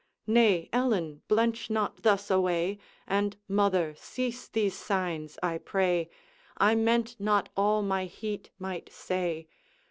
[0.25, 6.09] Nay, Ellen, blench not thus away, And, mother, cease these signs, I pray;
[6.57, 9.47] I meant not all my heat might say.